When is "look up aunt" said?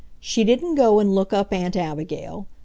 1.13-1.75